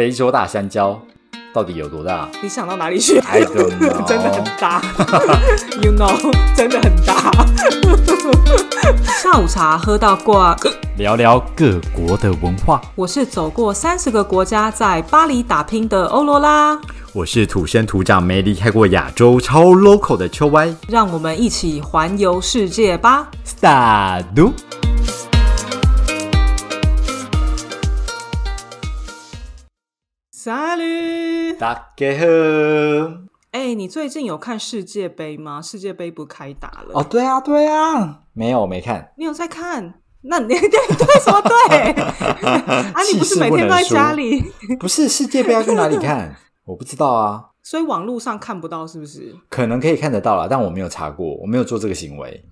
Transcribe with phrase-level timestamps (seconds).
[0.00, 0.98] 非洲大香蕉
[1.52, 4.80] 到底有多大你想到哪里去？？I don't know，真的很大，
[5.82, 7.30] You know，真的很大。
[9.22, 10.56] 下午茶喝到挂，
[10.96, 12.80] 聊聊各国的文化。
[12.94, 16.80] 我是走过三十个国家，在巴黎打拼的欧罗拉，
[17.12, 20.74] 我是土生土长没离开过亚洲超 local 的秋歪。
[20.88, 23.28] 让我们一起环游世界吧。
[23.44, 24.24] Start！
[30.50, 32.26] 沙律，大家好。
[33.52, 35.62] 哎，你最近有看世界杯吗？
[35.62, 36.90] 世界杯不开打了？
[36.92, 39.12] 哦，对啊，对啊，没有，没看。
[39.16, 39.94] 你有在看？
[40.22, 41.92] 那你 对对什么对？
[42.42, 44.42] 啊，你不是每天都在家里？
[44.80, 46.34] 不是世界杯要去哪里看？
[46.66, 49.32] 我不知道啊，所以网络上看不到是不是？
[49.48, 52.44] 可能可以看得到啦，但我没有查过，我没有做这个行为。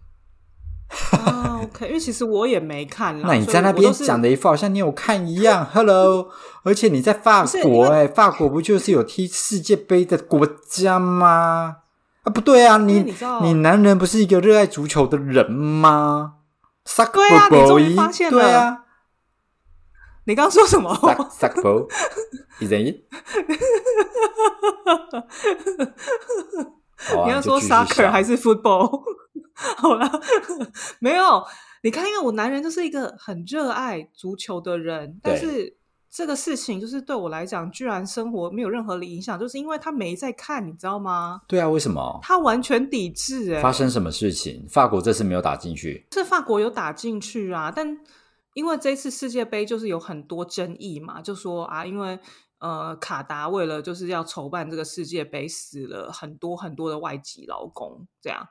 [1.12, 3.24] 啊，OK，因为其实我也没看啦。
[3.28, 6.28] 那你在那边讲的一副好像你有看一样，Hello，
[6.62, 11.77] 而且你在法国哎、法国不就是有踢世界杯的国家吗？
[12.25, 16.34] 啊，不对啊，你你你男人不是一个热爱足球的人吗
[16.86, 18.84] ？Suck 对啊你终于发现了对啊
[20.25, 20.92] 你刚刚说什么？
[26.97, 29.02] 好啊你要说 soccer 还是 football？
[29.77, 30.09] 好了，
[31.01, 31.45] 没有。
[31.83, 35.77] 你看，因为我男人就是一个很热爱足球的人，但是
[36.11, 41.41] 这个事情就是对我来讲，居然生活没有任何的影响，就是因为他没在看，你知道吗？
[41.47, 42.19] 对啊，为什么？
[42.23, 44.67] 他完全抵制、欸，发生什么事情？
[44.69, 47.97] 法国这次没有打进去，是法国有打进去啊，但
[48.55, 52.19] 因为这次世界杯就是有很多争议嘛，就说啊，因为
[52.59, 58.48] 呃卡达为了就是要筹办这个世界杯，死了很多很多的外籍劳工，这样。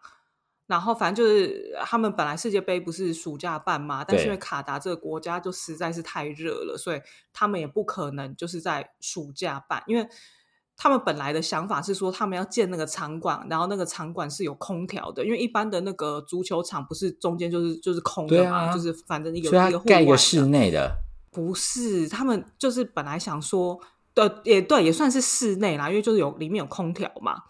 [0.68, 7.02] 然后反正就是他们本来世界杯不是暑假办嘛，但是因为卡达这个国家就实在是太热了，所以
[7.32, 10.08] 他们也不可能就是在暑假办，因为
[10.76, 20.98] 他们本来的想法是说他们要建那个场馆，然后那个场馆是有空调的，因为一般的那个足球场不是中间就是就是空的嘛，啊就是反正一个所以他一个盖一个室内的，
[21.32, 23.80] 不是，他们就是本来想说，
[24.14, 27.44] 的也对，也算是室内啦，因为就是有里面有空调嘛。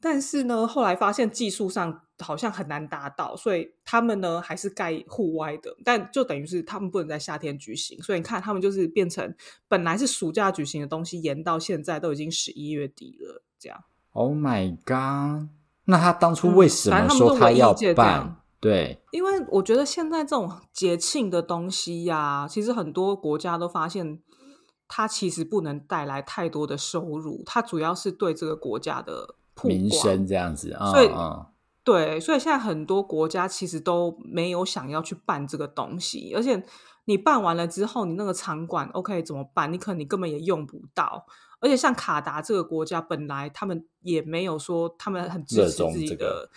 [0.00, 8.00] 但是呢，后来发现技术上好像很难达到，所以他们呢还是盖户外的，但就等于是他们不能在夏天举行。
[8.02, 9.34] 所以你看，他们就是变成
[9.68, 13.84] 本来是暑假举行的东西，延到现在都已经十一月底了，这样。
[14.12, 15.48] Oh my god！
[15.84, 18.42] 那他当初为什么说他要办样？
[18.58, 24.18] 对，因为我觉得现在这种节庆的东西呀、其实很多国家都发现，
[24.88, 31.46] 它其实不能带来太多的收入，它主要是对这个国家的民生这样子，嗯所以嗯，
[31.86, 36.60] 对，所以现在很多国家其实都没有想要去办这个东西，而且
[37.04, 39.72] 你办完了之后，你那个场馆 OK 怎么办？
[39.72, 41.24] 你可能你根本也用不到。
[41.60, 46.50] 而且像卡达这个国家，本来他们也没有说他们很支热持自己的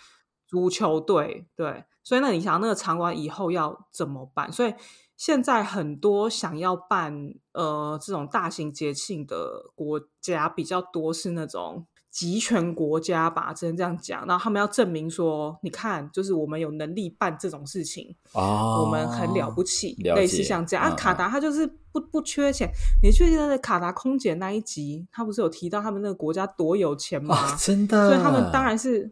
[0.48, 4.50] 足球队，对，所以那你想那个场馆以后要怎么办？
[4.52, 4.74] 所以
[5.16, 14.26] 现在很多想要办呃这种大型节庆的国家比较多是那种集权国家吧，只能这样讲。
[14.26, 20.84] 然后他们要证明说，你看，就是我们有能力办这种事情，哦，我们很了不起，了类似像这样。
[20.84, 22.68] 啊，嗯卡达他就是不不缺钱。
[23.02, 27.34] 你去那个卡达空姐那一集，他不是有提到他们那个国家多有钱吗？
[27.36, 29.10] 啊，真的，所以他们当然是。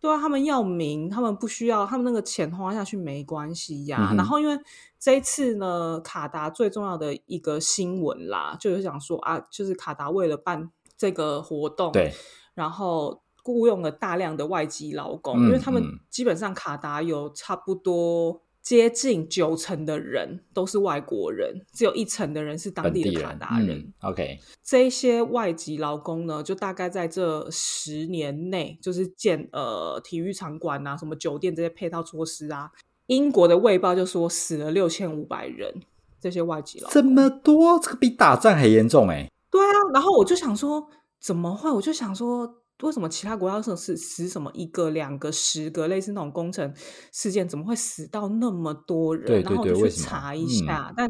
[0.00, 4.58] 对啊，他们要名，他们不需要，他们那个钱花下去没关系呀、嗯然后因为
[4.98, 10.68] 这一次呢，卡达最重要的一个新闻啦，就是想说啊，就是卡达为了办
[11.02, 12.12] 这个活动，对，
[12.54, 23.78] 然后雇佣了大量的外籍劳工，嗯因为他们嗯基本上卡达有差不多接近九成的人都是外国人，只有一成的人是当地的卡达人。
[23.78, 32.70] 嗯，OK，这些外籍劳工呢，就大概在这十年内，就是建呃体育场馆啊、什么酒店这些配套措施啊。
[33.06, 35.74] 英国的《卫报》就说死了六千五百人，
[36.20, 36.94] 这些外籍劳工。
[36.94, 40.88] 这么多，这个比打仗还严重哎，对啊，然后我就想说，
[41.20, 41.70] 怎么会？
[41.70, 46.74] 我就想说，为什么其他国家是死死什么一个、两个、十个，类似那种工程
[47.12, 49.26] 事件，怎么会死到那么多人？
[49.26, 51.08] 对对然后我就去查一嗯下，但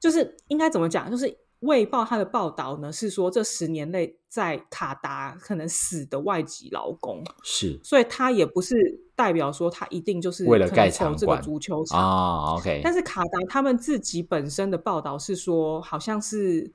[0.00, 1.10] 就是应该怎么讲？
[1.10, 1.26] 就是
[1.60, 8.74] 《卫报》它的报道呢是说，这十年内在卡达可能死的外籍劳工，是所以他也不是
[9.14, 16.72] 代表说他一定就是为了盖否这个足球场啊，OK，但是卡达他们自己本身的报道是说，好像是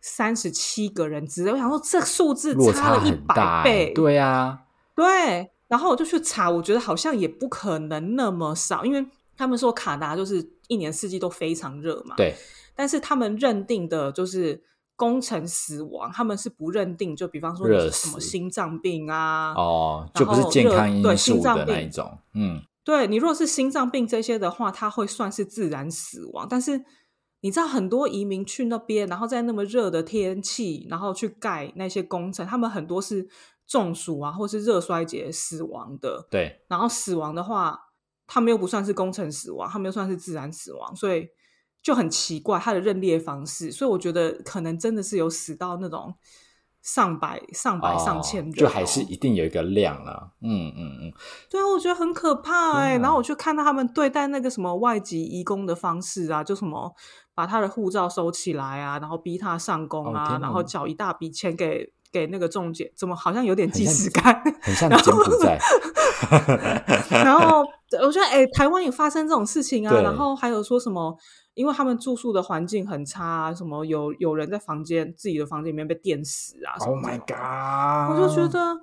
[0.00, 1.52] 三十七个人之类。
[1.52, 4.60] 我想说，这数字落差差了一百倍，欸，对啊，
[4.94, 5.50] 对。
[5.68, 9.04] 然后我就去查，我觉得好像也不可能那么少，因为
[9.36, 12.14] 他们说卡达就是一年四季都非常热嘛。。
[12.16, 12.36] 对，
[12.76, 14.62] 但是他们认定的就是
[14.94, 26.46] 工程死亡，他们是不认定，就比方说热什么心脏病啊，哦，然就不是健康因素心脏病的那一种，嗯，对你如果是心脏病这些的话，它会算是自然死亡。
[26.48, 26.84] 但是
[27.46, 33.28] 你知道很多移民去那边，然后在那么热的天气，然后去盖那些工程，他们很多是
[33.68, 36.26] 中暑啊，或是热衰竭死亡的。
[36.28, 37.78] 对，然后死亡的话，
[38.26, 41.28] 他们又不算是工程死亡，他们又算是自然死亡，所以
[41.80, 43.70] 就很奇怪他的认列方式。
[43.70, 46.12] 所以我觉得可能真的是有死到那种
[46.86, 51.12] 上百、上百、上千人、哦，就还是一定有一个量了，嗯嗯嗯，
[51.50, 56.94] 对啊，我觉得很可怕哎、然后我去看到他们对待那个什么外籍移工的方式啊，就什么
[57.34, 64.40] 把他的护照收起来啊，然后逼他上工啊，哦然后缴一大笔钱给给那个中介，怎么好像有点很像既视感？
[64.62, 65.58] 很像 柬埔寨，
[67.10, 67.64] 然后
[68.00, 71.18] 我觉得哎、台湾也发生这种事情啊，然后还有说什么，
[71.56, 78.12] 因为他们住宿的环境很差、啊，什么有有人在房间自己的房间里面被电死啊什么 Oh my god！
[78.12, 78.78] 我就觉得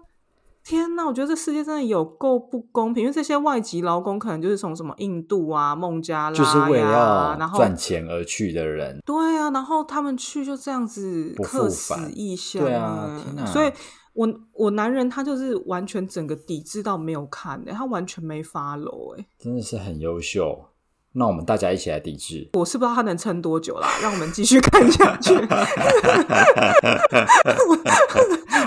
[0.63, 13.71] 天呐，我觉得这世界真的有够不公平，因为这些外籍劳工可能就是从什么印度啊、孟加拉就是为了呀，然要后赚钱而去的人，对啊，然后他们去就这样子客死返异乡、对啊天哪所以
[14.13, 20.65] 我我男人他就是完全整个抵制到没有看的、他完全没发楼哎，真的是很优秀。
[21.15, 22.49] 那我们大家一起来抵制。
[22.53, 25.33] 我是不知道他能撑多久啦，让我们继续看下去。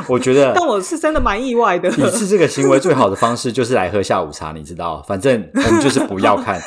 [0.09, 6.61] 我觉得但我是真的蛮意外的，抵制这个行为最好的方式就是来喝下午茶，你知道，反正我们就是不要看，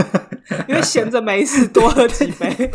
[0.66, 2.70] 因为闲着没事多喝几杯。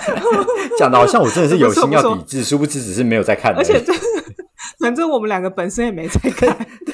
[0.78, 3.94] 讲的好像我真的是有心要抵制，殊不知只是没有在看而且这，
[4.80, 6.54] 反正我们两个本身也没在看，
[6.84, 6.85] 对，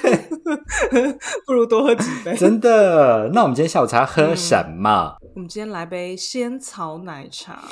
[1.46, 2.34] 不如多喝几杯。
[2.38, 5.16] 真的，那我们今天下午茶喝什么？
[5.34, 7.62] 我们今天来杯仙草奶茶。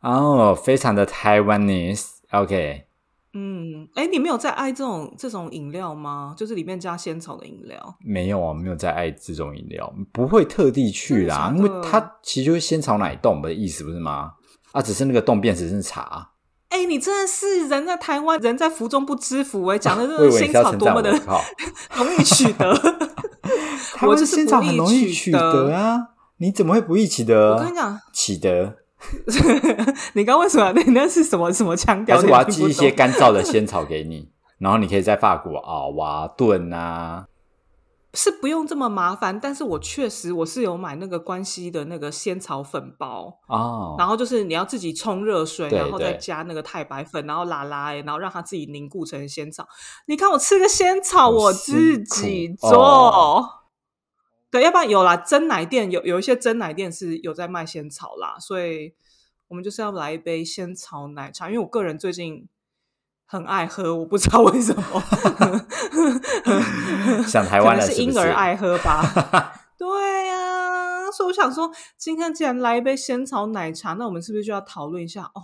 [0.00, 2.06] 哦，非常的 Taiwanese。
[2.32, 2.86] OK，
[3.34, 6.34] 嗯，哎，你没有在爱这种这种饮料吗？
[6.36, 7.96] 就是里面加仙草的饮料。
[8.00, 14.32] 没有啊，没有在爱这种饮料，不会特地去啦，因为它其实就是仙草奶冻的意思，不是吗？
[14.72, 16.31] 啊，只是那个冻变成是茶，
[16.72, 21.40] 哎，你真的是人在台湾，人在福中不知福哎，讲的这个仙草多么的靠，
[21.96, 22.74] 容易取得。
[23.94, 26.00] 台湾我就是仙草很容易取取得啊，
[26.38, 27.54] 你怎么会不易取得？
[27.56, 28.74] 我跟你讲，取得，
[30.14, 30.72] 你刚为什么？
[30.72, 32.16] 你那是什么什么腔调？
[32.16, 37.26] 还是我要寄一些干燥的仙草给你，然后你可以在法国熬啊、炖啊。
[38.14, 49.66] 是不用这么麻烦，但是我确实我是有买那个关西的那个仙草粉包，哦，然后就是你要自己冲热水，然后再加那个太白粉，然后拉拉欸，然后让它自己凝固成仙草。
[50.06, 52.78] 你看我吃个仙草，我自己做。
[52.78, 53.48] 哦
[54.52, 58.92] 对，要不然有啦，真奶店有有一些真奶店是有在卖仙草啦，所以
[59.48, 62.46] 我们就是要来一杯仙草奶茶，因为我个人最近
[63.32, 64.82] 很爱喝，我不知道为什么。
[67.26, 68.14] 想台湾了是婴？
[68.14, 69.02] 儿爱喝吧。
[69.78, 75.42] 对呀、所以我想说，今天既然来一杯仙草奶茶，那我们是不是就要讨论一下哦？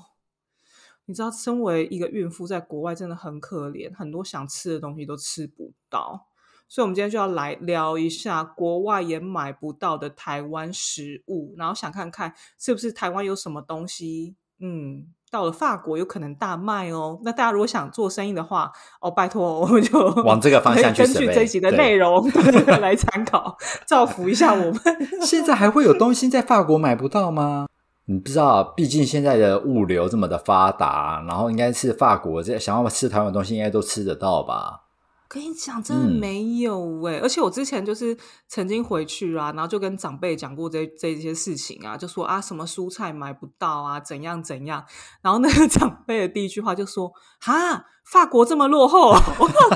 [1.06, 6.26] 你知道，身为一个孕妇，在国外真的很可怜，很多想吃的东西都吃不到。
[6.68, 17.18] 所以，我们今天就要来聊一下国外也买不到的台湾食物，然后想看看是不是台湾有什么东西，嗯，到了法国有可能大卖哦。
[17.22, 18.70] 那大家如果想做生意的话，
[19.00, 22.30] 哦，拜托，我们就 往这个方向去根据这一集的内容
[22.80, 23.56] 来参考，
[23.86, 24.80] 造福一下我们。
[25.22, 27.66] 现在还会有东西在法国买不到吗？
[28.06, 34.84] 你不知道，毕竟现在的物流这么的发达，然后应该是法国这想要吃台湾的东西，应该都吃得到吧？
[35.28, 38.16] 跟你讲，真的嗯没有哎、而且我之前就是
[38.48, 44.84] 曾经回去啊，然后就跟长辈讲过这这些事情啊，就说啊什么蔬菜买不到啊，怎样怎样。
[45.20, 49.68] 然后那个 长辈的第一句话就说：“哈，法国这么落后啊！” 我想说，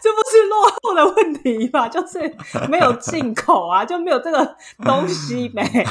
[0.00, 1.88] 这不是落后的问题吧？
[1.88, 2.36] 就是
[2.68, 5.64] 没有进口啊，就没有这个东西呗。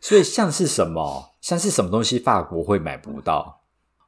[0.00, 3.60] 所以像是什么，像是什么东西法国会买不到？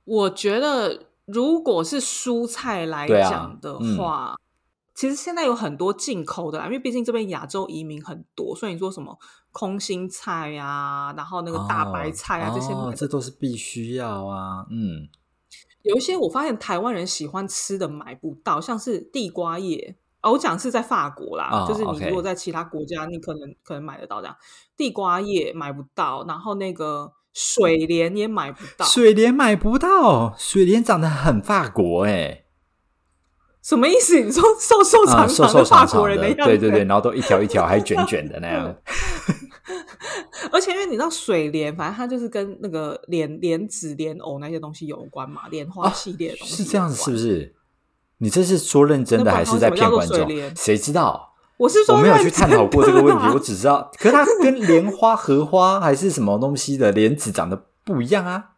[0.05, 4.35] 我觉得，如果是蔬菜来讲的嗯话，
[4.95, 9.19] 其实现在有很多进口的啦，因为毕竟这边亚洲移民很多，所以你说什么
[9.53, 14.65] 空心菜啊，然后那个大白菜啊、哦这些，哦这都是必须要啊。
[14.71, 15.09] 嗯，
[15.83, 19.97] 有一些我发现台湾人喜欢吃的买不到，像是地瓜叶。
[20.23, 24.37] 哦，我讲是在法国啦，哦就是你如果在其他国家，你可能可能买得到这样。
[24.77, 28.87] 地瓜叶买不到，然后那个水莲也买不到。
[28.87, 32.45] 水莲买不到，水莲长得很法国哎、
[33.63, 34.19] 什么意思？
[34.19, 36.45] 你说瘦瘦啊，长瘦长的法瘦长长的，国人的样子？
[36.47, 38.75] 对对对，然后都一条一条，还卷卷的那样。
[40.51, 47.19] 而且因为你知道水莲，反正它就是跟那个莲莲子、莲藕那些东西有关嘛，莲花系列的东西、是这样子，是不？
[47.19, 47.55] 是？
[48.17, 50.27] 你这是说认真的还是在骗观众？
[50.57, 51.35] 谁知道？
[51.59, 58.53] 我是说我没有去探讨过这个问题，我只知道，可是它跟莲花、荷花还是什么东西的莲子长得不一样啊。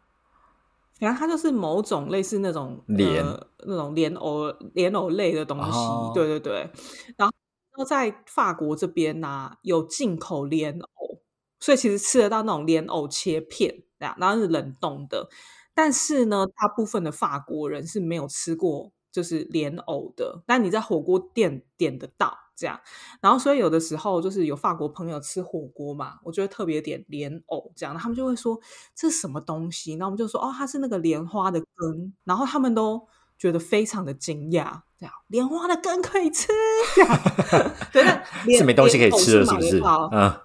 [0.99, 6.69] 然后它就是某种类似那种莲呃、那种莲藕莲藕类的东西，哦对对对。
[7.15, 7.29] 然
[7.71, 11.21] 后在法国这边呢、有进口莲藕，
[11.61, 15.29] 所以其实吃得到那种莲藕切片，然后是冷冻的。
[15.73, 22.79] 但是呢，大部分的法国人是没有吃过就是莲藕的，但你在火锅店点得到这样。
[23.21, 28.59] 然后所以有的时候就是有法国朋友吃火锅嘛，我就会特别点莲藕这样，他们就会说
[28.93, 36.47] 这是什么东西，然后我们就说哦，它是那个莲花的根，然后他们都觉得非常的惊讶，这样莲花的根可以吃，
[36.95, 37.19] 这样
[37.93, 39.81] 对，但莲 是没东西可以吃了，是不是？
[40.11, 40.39] 嗯，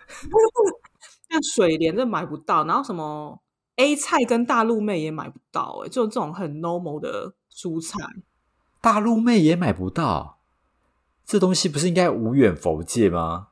[1.28, 3.40] 像水莲这买不到，然后什么
[3.76, 7.98] A 菜跟大陆妹也买不到、欸，就这种很 normal 的蔬菜。
[8.80, 10.38] 大陆妹也买不到，
[11.26, 13.48] 这东西不是应该无远佛界吗？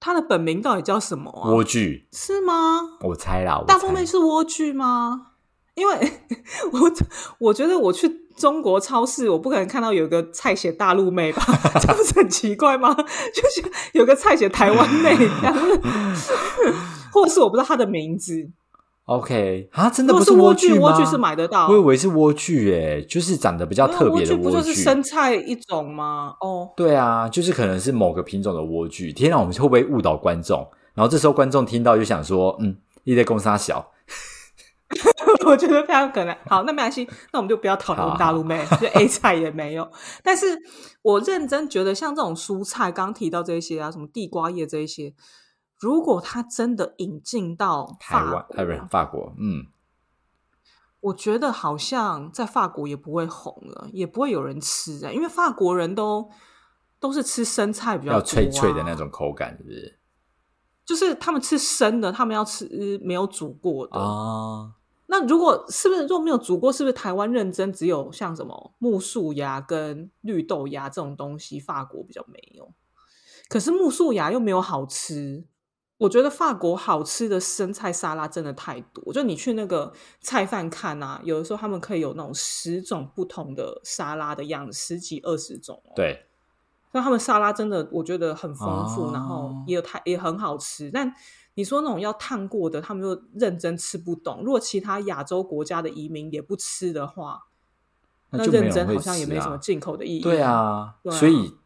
[0.00, 1.50] 它的本名到底叫什么啊？
[1.50, 2.80] 莴苣，是吗？
[3.00, 5.32] 我猜啦，我大猜陆妹是莴苣吗？
[5.74, 5.94] 因为
[6.72, 6.92] 我
[7.38, 11.42] 我觉得我去中国超市，我不可能看到有个菜写大陆妹吧？
[11.80, 12.94] 这不是很奇怪吗？
[13.34, 15.16] 就是有个菜写台湾妹，
[17.12, 18.50] 或者是我不知道她的名字。
[19.08, 20.92] OK 啊，真的不是莴苣，吗？
[20.92, 21.66] 莴苣是买得到。
[21.68, 24.74] 我以为是莴苣，诶，就是长得比较特别的莴苣不就是。
[24.74, 26.34] 生菜一种吗？
[26.42, 29.14] 哦，对啊，就是可能是某个品种的莴苣。
[29.14, 30.68] 天啊，我们会不会误导观众？
[30.92, 33.92] 然后这时候观众听到就想说，嗯，你在攻杀小，
[35.46, 36.36] 我觉得非常可能。
[36.46, 39.90] 好，那没关系，那我们就不要讨论大陆妹，就 A 菜也没有。
[40.22, 40.46] 但是
[41.00, 45.14] 我认真觉得，像这种蔬菜，刚刚提到这些啊，什么地瓜叶这一些，
[45.78, 49.66] 如果他真的引进到台湾法国呃不是法国，嗯，
[51.00, 56.28] 我觉得好像在法国也不会红了，也不会有人吃啊，因为法国人都
[56.98, 59.98] 都是吃生菜比较、啊，要脆脆的那种口感，是不是？
[60.84, 64.00] 就是他们吃生的，他们要吃没有煮过的。
[64.00, 64.72] 啊，
[65.06, 72.72] 那如果是不是如果没有煮过，是不是台湾认真只有像什么木树芽跟绿豆芽这种东西，法国比较没有？
[73.48, 75.46] 可是木树芽又没有好吃。
[75.98, 85.92] 我觉得法国好吃的生菜沙拉真的太多，就你去那个菜贩看啊，有的时候他们可以有那种十种不同的沙拉的样子，十几二十种、哦。
[85.96, 86.26] 对，
[86.92, 90.88] 那他们沙拉真的我觉得很丰富，哦然后也有太也很好吃。
[90.92, 91.12] 但
[91.54, 94.42] 你说那种要烫过的，他们又认真吃不懂。
[94.44, 97.46] 如果其他亚洲国家的移民也不吃的话，
[98.30, 100.20] 那认真好像也没什么进口的意义。
[100.20, 101.56] 对，啊，对啊所以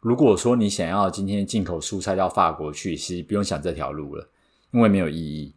[0.00, 4.28] 如果说你想要今天进口蔬菜到法国去，其实不用想这条路了，
[4.72, 5.54] 因为没有意义。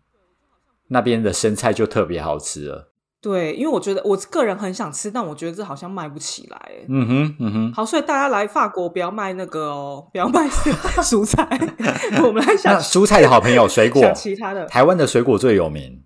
[0.87, 2.91] 那边的生菜就特别好吃了。
[3.21, 6.57] 对，因为我觉得我个人很想吃，但我觉得这好像卖不起来。
[6.57, 7.73] 欸嗯哼，嗯哼。
[7.73, 10.47] 好，所以大家来法国不要卖那个哦，不要卖
[11.03, 11.47] 蔬菜。
[12.23, 14.65] 我们来想那蔬菜的好朋友水果，其他的。
[14.65, 16.03] 台湾的水果最有名。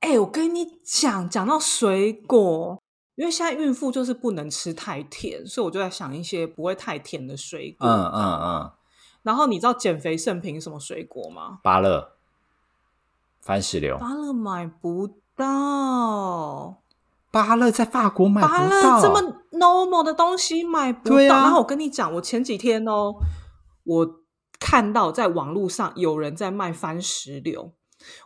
[0.00, 2.82] 哎、我跟你讲，讲到水果，
[3.16, 7.88] 因为现在孕妇就是不能吃太甜，所以我就在想一些不会太甜的水果。
[7.88, 8.72] 嗯嗯嗯，
[9.22, 11.60] 然后你知道减肥圣品什么水果吗？
[11.62, 12.12] 芭乐、
[13.40, 13.96] 番石榴。
[13.98, 16.80] 芭乐买不到，
[17.30, 21.16] 芭乐在法国买不芭到，乐这么 normal 的东西买不到。
[21.16, 23.14] 啊然后我跟你讲，我前几天哦，
[23.84, 24.20] 我
[24.58, 27.72] 看到在网络上有人在卖番石榴。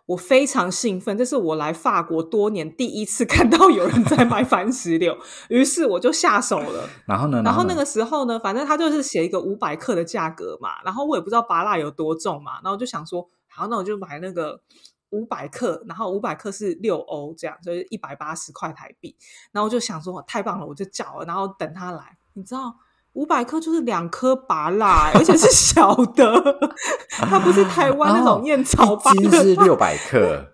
[0.06, 5.16] 我非常兴奋，这是我来法国多年第一次 看到有人在卖番石榴，
[5.48, 6.88] 于是我就下手了。
[7.06, 7.42] 然后呢？
[7.44, 14.60] 然后那个时候呢，反正他就是写一个五百克的价格嘛，然后我也不知道拔蜡有多重嘛，然后我就想说，好，那我就买那个
[15.10, 19.16] 五百克，然后五百克是六欧，这样就是一百八十块台币。
[19.52, 22.74] 然后我就想说，太棒了，我就叫了，然后等他来，你知道。
[23.18, 26.70] 五百克就是两颗拔蜡，而且是小的，
[27.10, 30.46] 它不是台湾那种燕草芭哦一斤，是六百克，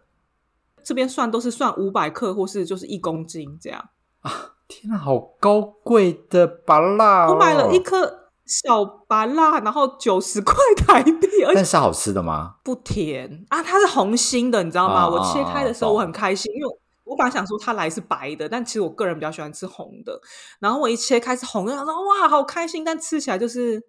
[0.82, 3.90] 这边算都是算五百克或是就是一公斤这样。
[4.22, 4.32] 啊
[4.66, 7.34] 天啊，好高贵的芭乐、哦！
[7.34, 12.54] 我买了一颗小芭辣，然后九十块台币，而且但是好吃的吗？
[12.64, 15.00] 不甜啊，它是红心的，你知道吗？
[15.02, 16.78] 啊我切开的时候啊我很开心，因为
[17.14, 20.20] 我本来想说它来是白的，但其实我个人比较喜欢吃红的。
[20.58, 23.82] 然后我一切开始红的，然后说哇，好开心，但吃起来就是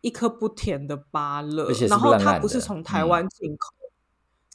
[0.00, 3.74] 一颗不甜的芭乐，然后它不是从台嗯湾进口。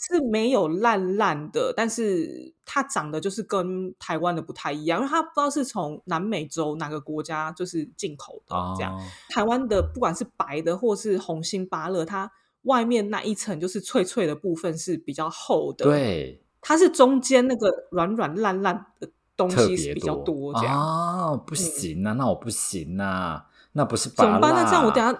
[0.06, 9.00] 是没有烂烂的，但是它长得就是跟台湾的不太一样，因为它不知道是从南美洲哪个国家就是进口的哦这样。
[9.30, 12.30] 台湾的不管是白的或是红心芭乐，它
[12.64, 20.80] 外面那一层就是脆脆的部分是比较厚的，，对，它是中间那个软软烂烂的东西是比较多多这样。
[20.80, 24.54] 啊，不行啊，那我不行啊，那不是怎么办？
[24.54, 25.18] 那这样我等下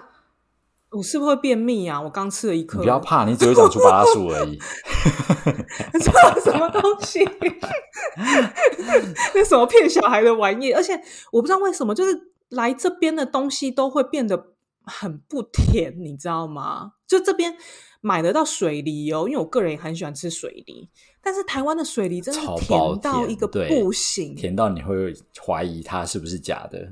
[0.92, 2.00] 我是不是会便秘啊？
[2.00, 4.60] 我刚吃了一颗，你不要怕，你只会长出拔蜡树而已。
[5.94, 7.24] 这什么东西？
[9.34, 10.72] 那什么骗小孩的玩意？
[10.72, 10.94] 而且
[11.32, 14.52] 我不知道为什么，就是来这边的东西都会变得
[14.86, 16.92] 很不甜，你知道吗？
[17.08, 17.58] 就这边
[18.06, 20.90] 买得到水梨哦，因为我个人也很喜欢吃水梨，
[21.22, 26.92] 但是台湾的水梨真的甜到一个不行，甜到你会怀疑它是不是假的。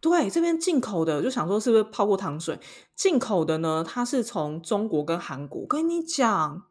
[0.00, 2.58] 对，这边进口的就想说是不是泡过糖水？
[2.96, 5.64] 进口的呢，它是从中国跟韩国。
[5.66, 6.64] 跟你讲，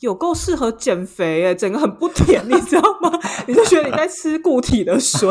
[0.00, 3.10] 有够适合减肥诶，整个很不甜，你知道吗？
[3.46, 5.28] 你就觉得你在吃固体的水。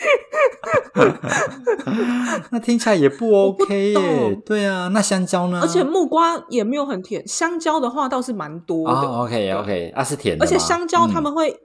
[2.50, 4.40] 那听起来也不 OK 耶懂。
[4.44, 5.60] 对啊，那香蕉呢？
[5.62, 8.94] 而且木瓜也没有很甜，香蕉的话倒是蛮多的。
[8.94, 11.60] 啊，OK OK，啊是甜的，而且香蕉他嗯们会，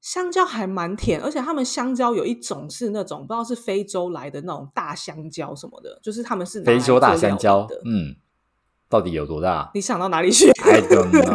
[0.00, 7.80] 香蕉还蛮甜，而且他们香蕉有一种是那种不知道是非洲来的那种大香蕉什么的，就是他们是非洲大香蕉的，。
[7.84, 8.14] 嗯，
[8.88, 9.70] 到底有多大？
[9.74, 10.50] 你想到哪里去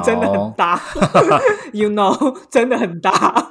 [0.03, 0.81] 真的很大，
[1.73, 3.49] You know，真的很大。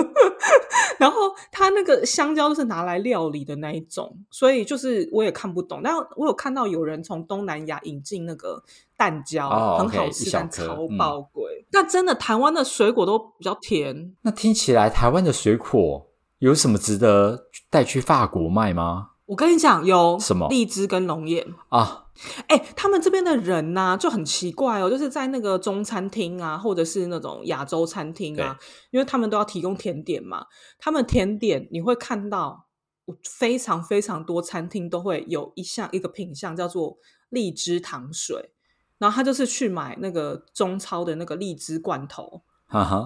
[0.98, 1.16] 然后
[1.50, 5.80] 它那个香蕉都是拿来料理的那一种，所以就是我也看不懂。
[5.82, 8.62] 但我有看到有人从东南亚引进那个
[8.96, 11.66] 蛋蕉，哦很好吃，但超嗯爆贵。
[11.72, 16.06] 但真的台湾的水果都比较甜，那听起来台湾的水果
[16.38, 19.08] 有什么值得带去法国卖吗？
[19.26, 21.46] 我跟你讲，有什么荔枝跟龙眼。
[21.68, 22.04] 啊，
[22.48, 28.58] 哎、他们这边的人呐、就很奇怪哦，就是在那个中餐厅啊，或者是那种亚洲餐厅啊，
[28.90, 30.46] 因为他们都要提供甜点嘛，
[30.78, 32.66] 他们甜点你会看到，
[33.24, 36.98] 非常非常多餐厅都会有一项一个品项叫做
[37.30, 38.52] 荔枝糖水，
[38.98, 42.42] 然后他就是去买那个中超的那个荔枝罐头，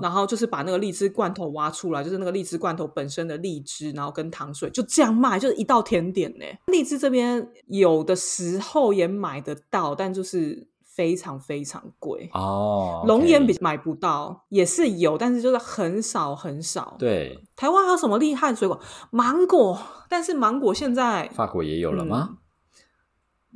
[0.03, 6.45] 然后就是把那个荔枝罐头挖出来，就是那个荔枝罐头本身的荔枝，然后跟糖水就这样卖，就是一道甜点呢。
[6.67, 12.29] 荔枝这边有的时候也买得到，但就是非常非常贵。
[12.33, 18.79] 哦，龙眼比买不到，也是有，但是就是很少很少。，对，台湾还有什么厉害的水果？
[19.11, 22.29] 芒果，但是芒果现在法国也有了吗？
[22.31, 22.37] 嗯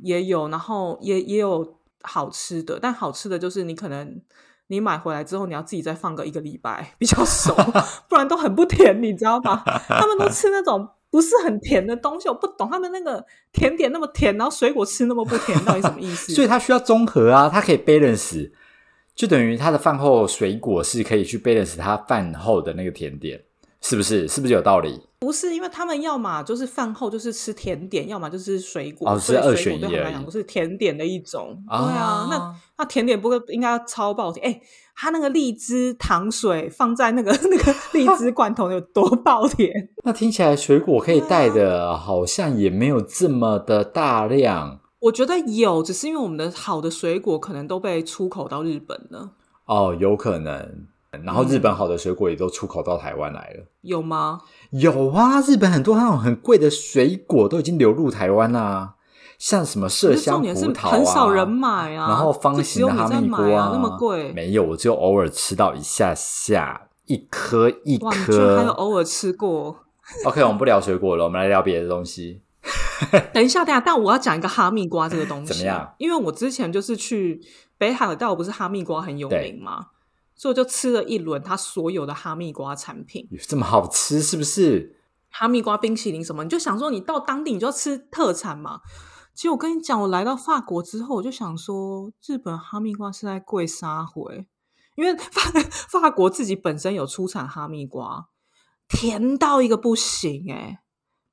[0.01, 4.21] 也有，然后也也有好吃的，但好吃的就是你可能
[4.71, 7.55] 你买回来之后，你要自己再放个一个礼拜比较熟，
[8.07, 9.63] 不然都很不甜，你知道吗？
[9.87, 16.33] 他们都吃那种不是很甜的东西，我不懂他们那个甜点那么甜，然后水果吃那么不甜，到底什么意思？
[16.35, 18.51] 所以它需要综合啊，它可以 balance，
[19.15, 23.41] 就等于它的饭后水果是可以去 balance 它饭后的那个甜点，
[23.81, 24.27] 是不是？
[24.27, 25.01] 是不是有道理？
[25.19, 31.61] 不是因为他们要么就是饭后就是吃甜点，要么就是水果，哦是二水果对他们来讲都是甜点的一种。
[31.67, 34.49] 啊对啊，那那甜点不会应该超爆甜？
[34.49, 34.61] 哎、
[34.95, 39.89] 它那个荔枝糖水放在那个 那个荔枝罐头有多爆甜？
[40.05, 49.31] 那听起来水果可以带啊的，好像也没有这么的大量我觉得有，只是因为我们的好的水果可能都被出口到日本了，
[49.65, 50.87] 哦，有可能。
[51.23, 53.65] 然后日嗯本好的水果也都出口到台湾来了。
[53.81, 54.41] 有吗？
[54.71, 58.93] 有啊，日本很多那种很贵的水果都已经流入台湾啦、
[59.39, 64.31] 像什么麝香葡萄啊，很少人买啊，然后方形的哈密瓜、啊，那么贵。
[64.33, 68.71] 没有，我只有偶尔吃到一下下，一颗一哇，你居然还有。
[68.73, 69.75] 偶尔吃过
[70.25, 72.41] ？OK，我们不聊水果了，我们来聊别的东西。
[73.33, 75.91] 等一下，等一下，但我要讲一个哈密瓜这个东西，怎么样？
[75.97, 77.41] 因为我之前就是去
[77.79, 79.87] 北海道，不是哈密瓜很有名吗？
[80.39, 84.95] 所以我就吃了一轮它所有的哈密瓜产品，有这么好吃是不是？
[85.29, 88.79] 哈密瓜冰淇淋什么，你就想说你到当地你就要吃特产嘛。
[89.35, 94.47] 其实我跟你讲，我来到法国之后，我就想说，日本哈密瓜是在贵沙回，
[94.95, 95.41] 因为法
[95.89, 98.29] 法国自己本身有出产哈密瓜，
[98.87, 100.79] 甜到一个不行诶、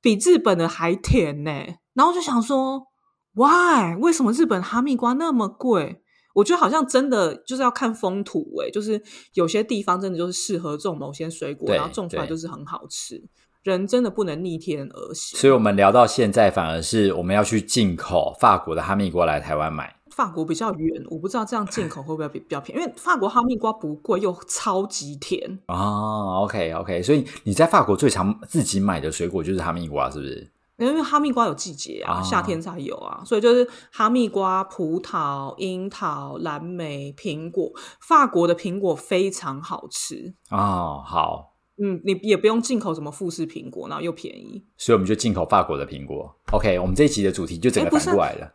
[0.01, 1.51] 比日本的还甜呢、
[1.93, 2.87] 然后就想说
[3.33, 3.95] ，why？
[3.99, 6.03] 为什么日本哈密瓜那么贵？
[6.37, 9.01] 我觉得好像真的就是要看风土诶、就是
[9.33, 13.23] 有些地方真的就是适合种某些水果，然后种出来就是很好吃。
[13.63, 15.39] 人真的不能逆天而行。
[15.39, 19.95] 所以我们聊到现在，反而是我们要去进口法国的哈密瓜来台湾买。
[20.11, 25.59] 法国比较远，我不知道这样进口会不会比比较便宜，因为法国哈密瓜不贵又超级甜。
[25.67, 30.51] 哦，OK OK，所以你在法国最常自己买的水果就是哈密瓜，是不是？
[30.77, 37.71] 因为哈密瓜有季节啊，啊夏天才有啊，所以就是哈密瓜、葡萄、樱桃、蓝莓、苹果。
[37.99, 44.63] 法国的苹果非常好吃，哦，好，嗯，你也不用进口什么富士苹果，然后又便宜。
[44.77, 46.35] 所以我们就进口法国的苹果。
[46.51, 48.53] OK，我们这一集的主题就整个反过来了。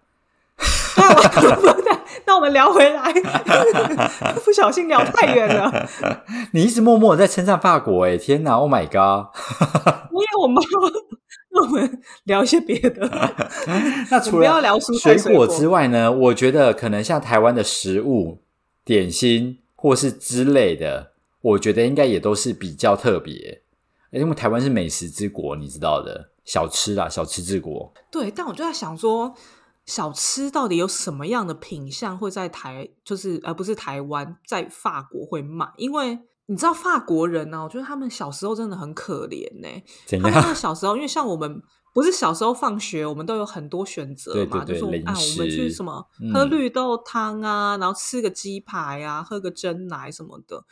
[0.94, 1.91] 对，我 不对，
[2.26, 3.12] 那我们聊回来，
[4.44, 5.88] 不小心聊太远了。
[6.52, 9.32] 你一直默默在称赞法国，哎，天哪，Oh my god！
[10.10, 10.62] 没有吗？
[11.54, 13.08] 那我们聊一些别的。
[14.10, 16.10] 那除了不要聊蔬菜水果水果之外呢？
[16.10, 18.38] 我觉得可能像台湾的食物、
[18.84, 23.62] 点心或是之类的，我觉得应该也都是比较特别，
[24.10, 27.92] 因为台湾是美食之国，你知道的，小吃啦，小吃之国。
[28.10, 29.34] 对，但我就在想说，
[29.86, 35.72] 小吃到底有什么样的品相会在台，就是而、呃、不是台湾，在法国会卖？
[35.76, 39.68] 因为你知道法国人呢、我觉得他们小时候真的很可怜呢、
[40.06, 40.48] 怎他们那？
[40.48, 41.60] 个 小时候，因为像我们
[41.94, 50.64] 不是小时候放学，我们都有很多选择嘛，对对对就说啊，我们去什么嗯喝绿豆汤啊，然后吃个鸡排啊，喝个蒸奶什么的。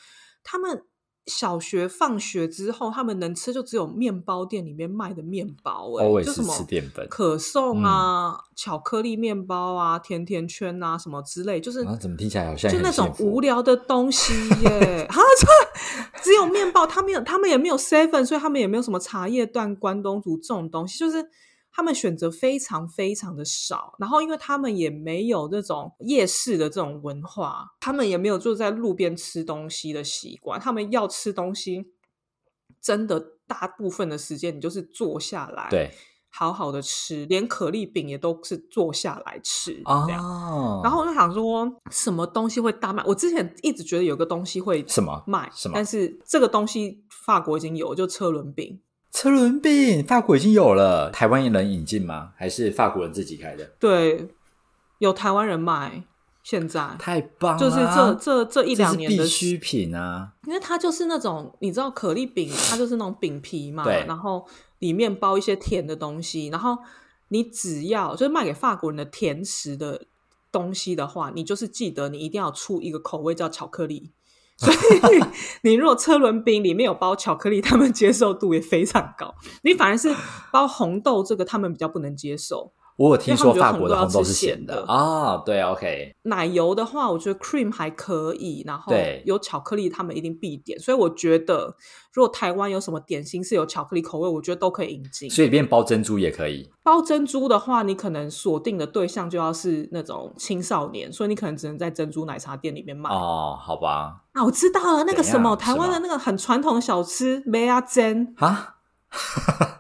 [0.42, 0.85] 他们
[1.31, 21.25] 小学放学之后，他们能吃就只有面包店里面卖的面包、欸，Always 就什么吃淀粉可颂嗯啊、巧克力面包啊、甜甜圈啊什么之类，就是啊，怎么听起来好像就那种无聊的东西耶， 哈，这只有面包，他们有，他们也没有 seven，所以他们也没有什么茶叶蛋、关东煮这种东西，就是
[21.72, 23.94] 他们选择非常非常的少。
[23.98, 31.92] 然后，因为他们也没有这种夜市的这种文化，他们也没有坐在路边吃东西的习惯，他们要吃东西，
[32.80, 35.90] 真的大部分的时间你就是坐下来，对
[36.28, 40.24] 好好的吃，连可丽饼也都是坐下来吃这样。
[40.24, 40.80] 哦。
[40.85, 43.02] 然后我就想说，什么东西会大卖？
[43.04, 48.80] 我之前一直觉得有个东西会什么卖，什么但是这个东西法国已经有，就车轮饼。
[49.12, 52.33] 车轮饼，法国已经有了，台湾也能引进吗？
[52.37, 53.64] 还是法国人自己开的？
[53.79, 54.29] 对，
[54.99, 56.05] 有台湾人卖。
[56.42, 57.59] 现在太棒了！
[57.59, 60.33] 就是这这这一两年的必需品啊！
[60.46, 64.46] 因为它就是那种你知道可丽饼，它就是那种饼皮嘛，然后
[64.79, 66.79] 里面包一些甜的东西，然后
[67.29, 70.07] 你只要就是卖给法国人的甜食的
[70.51, 74.11] 东西的话，你就是记得你一定要出一个口味叫巧克力。
[75.01, 75.20] 所以
[75.62, 79.35] 你如果车轮饼里面有包巧克力，他们接受度也非常高。
[79.62, 80.14] 你反而是
[80.53, 82.73] 包红豆这个，他们比较不能接受。
[83.00, 88.92] 我有听说法国的红豆是咸的啊、对，OK，奶油的话，我觉得 cream 还可以，然后
[89.24, 90.78] 有巧克力，他们一定必点。
[90.78, 91.74] 所以我觉得，
[92.12, 95.30] 如果台湾有什么点心是有巧克力口味，我觉得都可以引进。
[95.30, 96.70] 所以变包珍珠也可以。
[96.82, 103.08] 包珍珠的话，你可能锁定的对象就要是那种青少年，所以你可能只能在珍珠奶茶店里面卖。
[103.08, 108.74] 哦，好吧，啊，我知道了，那个什么台湾的那个很传统的小吃梅阿珍，啊，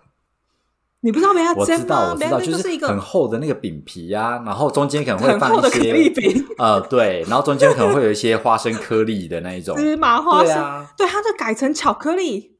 [1.02, 1.64] 你不知道梅亚我？
[1.64, 9.74] 知道，我知道，就是一个很厚的那个饼皮啊，然后中间可能会放一些丽饼，呃，对，然后中间可能会有一些花生颗粒的那一种。
[9.80, 12.58] 芝麻花生，对啊，对，它就改成巧克力，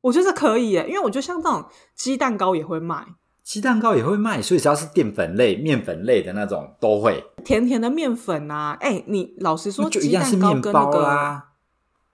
[0.00, 3.04] 我觉得可以耶，因为我觉得像这种鸡蛋糕也会卖，
[3.44, 11.02] 鸡蛋糕也会卖，所以只要是淀粉类、面粉类的那种都会，甜甜的面粉啊，哎，你老实说，就一样是蛋糕面包跟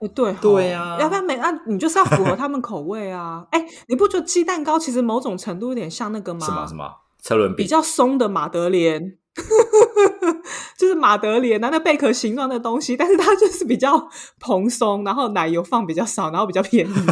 [0.09, 6.45] 对吼对啊要不然没啊，你就是要符合他们口味啊，哎，你不觉得鸡蛋糕其实某种程度有点像那个吗？
[6.45, 7.57] 什么什么车轮饼？
[7.63, 9.17] 比较松的马德莲，
[10.77, 16.93] 就是马德莲那那贝壳形状的东西，但是它就是比较蓬松，然后奶油放比较少，然后比较便宜，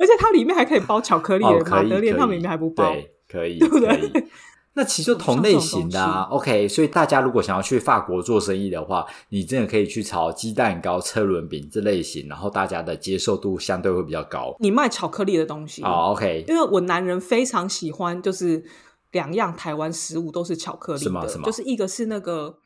[0.00, 2.84] 而且它里面还可以包巧克力哦，的，马德莲他们里面还不包。
[2.90, 4.26] 对，可以，对不对。
[4.74, 6.66] 那其实就同类型的啊，OK。
[6.66, 14.56] 所以大家如果想要去法国做生意的话，你真的可以去炒鸡蛋糕、车轮饼这类型，然后大家的接受度相对会比较高。
[14.60, 18.64] 你卖巧克力的东西，哦，OK，因为我男人非常喜欢，就是
[19.10, 22.56] 两样台湾食物都是巧克力的，什么什么就是一个是那个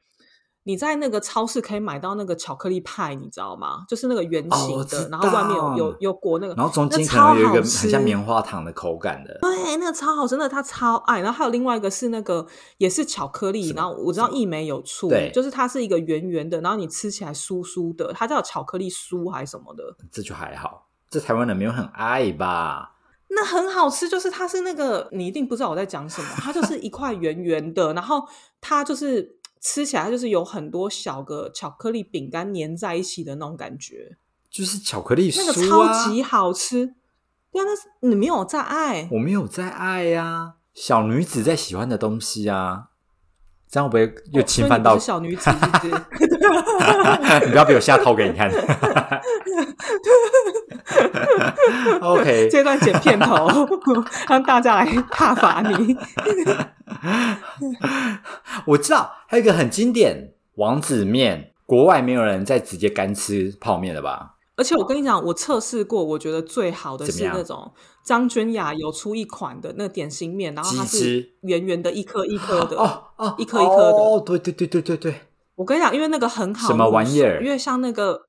[0.66, 3.84] 你在那个超市可以买到那个巧克力派，你知道吗？
[3.88, 11.20] 就是那个圆哦形的，然后外面有有有裹那个，然后中间可能有一个很像棉花糖的口感的，对，那个超好吃，那个他超爱。
[11.20, 12.44] 然后还有另外一个是那个
[12.78, 20.88] 也是巧克力，然后我知道益美有醋，就是它是一个圆圆的，然后你吃起来酥酥的，它叫巧克力酥还是什么的，这就还好。
[21.08, 22.94] 这台湾人没有很爱吧？
[23.28, 24.08] 那很好吃。
[24.08, 28.26] 就是它是那个你一定不知道我在讲什么，它就是一块圆圆的，然后
[28.60, 34.16] 它就是吃起来就是有很多小个巧克力饼干粘在一起的那种感觉，
[34.50, 36.94] 就是巧克力那个超级好吃。
[37.52, 39.08] 对啊，那是你没有在爱。
[39.12, 42.90] 我没有在爱呀、小女子在喜欢的东西啊，
[43.76, 44.98] 这样会不会又侵犯到？
[44.98, 45.90] 小女子，是不是？
[47.44, 48.50] 你不要被我下套给你看。
[52.00, 53.46] OK，这段剪片头，
[54.30, 55.94] 让大家来踏伐你。
[58.64, 64.36] 我知道还有一个很经典王子面，国外没有人在直接干吃泡面了吧？
[64.56, 67.70] 而且我跟你讲，我测试过，我觉得最好的是那种
[68.06, 72.78] 张君雅有出一款的那个点心面，然后它是圆圆的，一颗一颗的。
[72.78, 75.20] 哦哦，一颗一颗的哦，对对对对对对，
[75.56, 78.26] 我跟你讲，因为那个很好什么玩意儿因为像那个，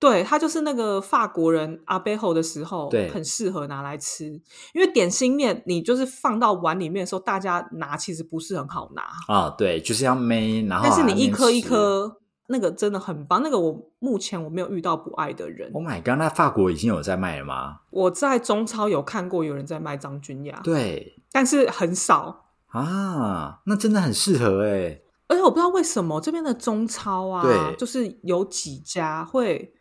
[0.00, 4.40] 对，它就是那个法国人阿贝后的时候，对很适合拿来吃。
[4.72, 11.68] 因为点心面你就是放到碗里面的时候，大家拿其实不是很好拿，啊，对，就是要妹，然后但是你一颗一吃。
[11.68, 12.16] 颗，
[12.48, 13.42] 那个真的很棒。
[13.42, 15.70] 那个我目前我没有遇到不爱的人。
[15.72, 16.18] Oh my god！
[16.18, 17.80] 那法国已经有在卖了吗？
[17.90, 22.46] 我在中超有看过有人在卖张君雅，对但是很少。
[22.68, 25.00] 啊，那真的很适合哎。
[25.28, 29.72] 而且我不知道为什么这边的中超啊，就是有几家会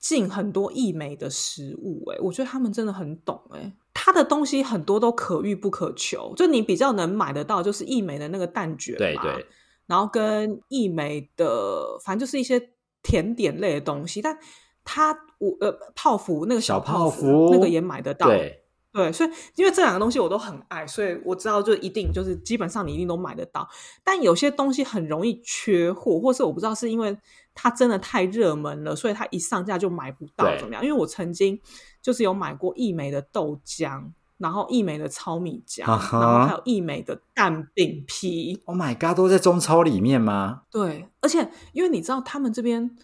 [0.00, 9.46] 进很多益美的食物、欸，我觉得他们真的很懂、欸，他的东西很多都可遇不可求，就你比较能买得到，就是益美的那个蛋卷，对对，
[9.86, 12.70] 然后跟益美的，反正就是一些
[13.02, 14.38] 甜点类的东西，但
[14.84, 23.68] 它我呃泡芙那个小泡泡芙那个也买得到，对，对，所以因为这两个东西我都很爱，所以我知道就一定就是基本上你一定都买得到。
[24.02, 27.16] 但有些东西很容易缺货，或是我不知道是因为
[27.54, 30.84] 它真的太热门了，所以它一上架就买不到怎么样？
[30.84, 31.60] 因为我曾经
[32.00, 38.60] 就是有买过益美的豆浆，然后益美的糙米浆，然后还有益美的蛋饼皮。
[38.64, 39.16] Oh my god！
[39.16, 40.62] 都在中超里面吗？
[40.70, 42.96] 对，而且因为你知道他们这边。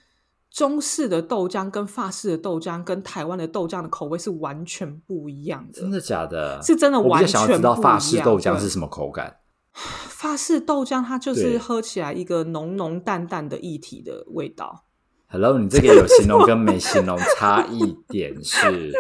[0.53, 6.61] 中式的豆浆跟法式的豆浆跟台湾的豆浆的口味是完全不一样的，真的假的？
[6.61, 9.37] 是真的我比完较想要知道全不一法式豆浆是什么口感。
[9.73, 14.87] 法式豆浆它就是喝起来一个浓浓淡淡的液体的味道。
[15.33, 18.93] Hello，你这个有形容跟没形容差异点是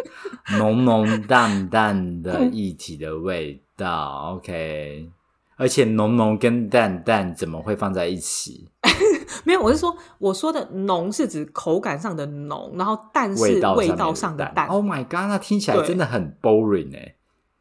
[0.60, 4.36] 浓浓淡淡的液体的味道。
[4.36, 5.10] OK，
[5.56, 8.68] 而且浓浓跟淡淡怎么会放在一起？
[9.42, 14.68] 没有，我是说我说的浓是指口感上的浓，然后淡是味道上的淡。
[14.68, 17.16] Oh my god，那听起来真的很 boring 哎、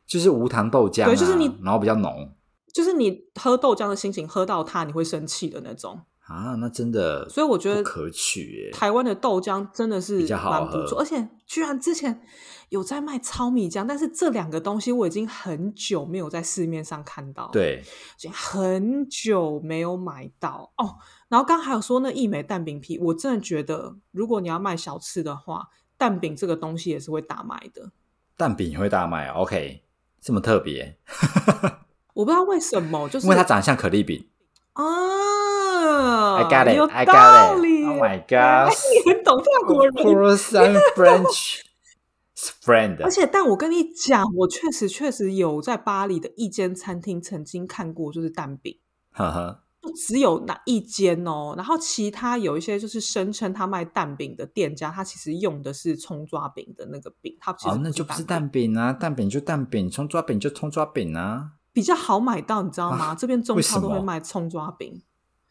[0.06, 2.32] 就是无糖豆浆、啊，对就是你然后比较浓
[2.72, 6.02] 就是你喝豆浆的心情，喝到它你会生气的那种。
[6.30, 12.22] 啊，那真的所以我觉得可取耶、台湾的豆浆真的是比较好蛮不喝错，而且居然之前
[12.70, 17.50] 有在卖糙米浆，但是这两个东西我已经很久没有在市面上看到。
[17.52, 20.98] 对，已经很久没有买到哦。
[21.30, 27.92] 然后刚刚还有说那一枚蛋饼皮，我真的觉得，如果你要卖小吃的话，蛋饼这个东西也是会大卖的。
[28.38, 29.82] 蛋饼也会大卖，OK，
[30.22, 30.96] 这么特别，
[32.14, 34.28] 我不知道为什么，就是因为它长得像可丽饼。
[34.74, 34.86] 啊
[35.80, 37.62] I got 有 it, I 道 got it.
[37.62, 38.74] 理 Oh my god.
[39.06, 39.94] 你很懂法国人。
[40.96, 41.62] French.
[42.64, 48.80] Friend，而且，但我跟你讲，我确实确实有在巴黎的一间餐厅曾经看过，就是蛋饼。
[49.12, 61.52] 呵呵，就只有那一间哦，然后其他有一些就是声称他卖蛋饼的店家，他其实用的是葱抓饼的那个饼，他其实哦，那就不是蛋蛋饼啊，蛋饼就蛋饼，葱抓饼就葱抓饼啊。
[61.74, 63.14] 比较好买到，你知道吗？
[63.14, 65.02] 这边中超都会么卖葱抓饼，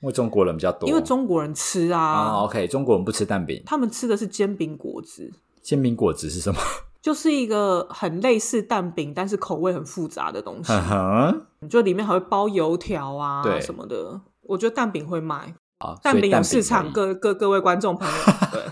[0.00, 6.60] 因为中国人比较多，因为中国人吃啊，啊，OK，中国人不吃蛋饼，他们吃的是煎饼果子，煎饼果子是什么？
[7.00, 10.72] 就是一个很类似蛋饼，但是口味很复杂的东西。
[11.70, 13.60] 就里面还会包油条啊对。
[13.60, 14.20] 什么的。
[14.42, 18.14] 我觉得蛋饼会卖，啊，蛋饼有市场，各各各位观众朋友，
[18.52, 18.62] 对。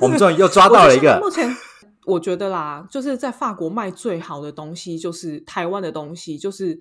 [0.00, 1.18] 我们终于又抓到了一个。
[1.22, 1.54] 目前
[2.04, 6.78] 我觉得啦，就是在法国卖最好的东西，就是台湾的东西，就是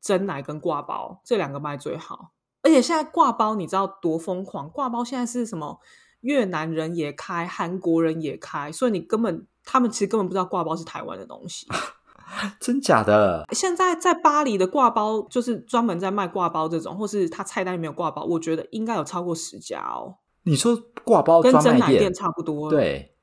[0.00, 2.30] 蒸奶跟挂包这两个卖最好。
[2.64, 4.68] 而且现在挂包你知道多疯狂？
[4.68, 5.78] 挂包现在是什么？
[6.22, 11.68] 越南人也开，韩国人也开，所以你根本他们其实根本不知道挂包是台湾的东西。
[12.58, 20.74] 真假的，现在在巴黎的挂包，就是专门在卖挂包这种，或是他菜单里面有挂包，我觉得应该有超过十家哦，你说
[21.04, 23.13] 挂包跟真奶店差不多。，对，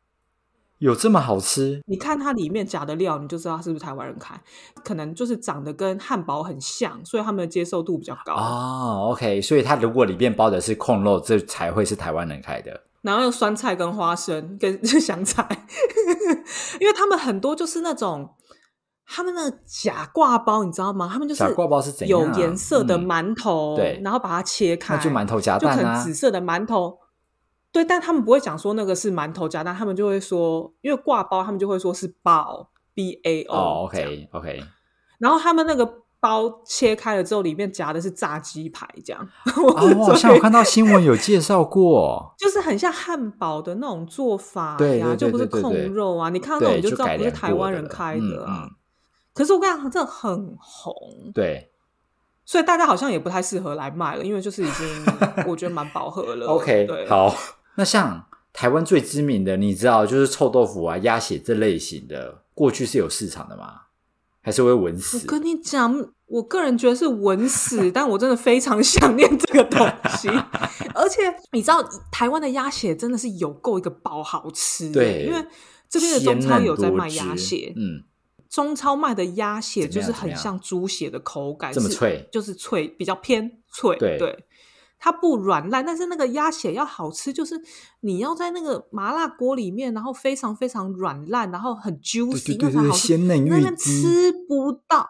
[0.81, 1.79] 有这么好吃？
[1.85, 4.33] 你看它里面夹的料，你就知道它是不是台湾人开，
[4.83, 8.33] 可能就是长得跟汉堡很像，所以他们的接受度比较高。
[8.33, 12.81] 哦，OK，所以它如果里面包的是控肉，这才会是台湾人开的。
[13.03, 15.47] 然后有酸菜跟花生跟 香菜，
[16.79, 18.27] 因为他们很多就是那种
[19.05, 21.07] 他们那个假挂包，你知道吗？
[21.13, 26.97] 他们就是假挂包是怎样有颜色的嗯馒头，对然后把它切开，那就馒头夹蛋啊能紫，色的馒头。
[27.71, 34.63] 对，但他们不会讲说那个是馒头夹蛋，他们就会说，因为挂包，他们就会说是包 B A O 哦，OK OK，
[35.19, 35.85] 然后他们那个
[36.19, 39.25] 包切开了之后，里面夹的是炸鸡排，这样。
[39.55, 46.29] 哦，我好像有看到新闻有介绍过， 就是很像汉堡的那种做法呀，对对对就不是控肉啊。
[46.29, 48.65] 你看到那种，你就知道不是台湾人开的啊。
[48.69, 48.75] 嗯
[49.33, 50.93] 可是我跟你讲，这很红，
[51.27, 51.71] 嗯，对
[52.43, 55.05] 所以大家好像也不太适合来卖了，因为就是已经
[55.47, 56.47] 我觉得蛮饱和了。
[56.51, 57.33] OK，对，好。
[57.75, 63.81] 那像台湾最知名的，你知道，就是臭豆腐啊、鸭血这类型的，过去是有市场的吗？
[64.43, 65.19] 还是会稳死？
[65.19, 69.79] 我跟你讲，我个人觉得是稳死， 但我真的非常想念这个东
[70.17, 70.27] 西。
[70.95, 75.45] 而且你知道，台湾的鸭血真的是有够一个爆好吃的，对因为
[75.87, 78.03] 这边的中超有在卖鸭血，嗯，
[78.49, 84.17] 中超卖的鸭血就是很像猪血的口感，是这么脆就是脆，比较偏脆，对
[85.03, 87.59] 它不软烂，但是那个鸭血要好吃，就是
[88.01, 93.07] 你要在那个麻辣锅里面，然后非常非常软烂，然后很 juicy，对对对那才好吃。
[93.07, 95.09] 鲜嫩那边欲滴吃不到。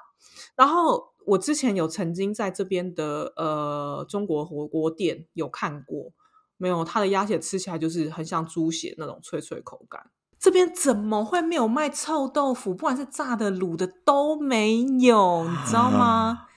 [0.56, 6.14] 然后我之前有曾经在这边的呃中国火锅店有看过，
[6.56, 10.10] 没有它的鸭血吃起来就是很像猪血那种脆脆口感。
[10.40, 12.74] 这边怎么会没有卖臭豆腐？
[12.74, 16.48] 不管是炸的、卤的都没有，你知道吗？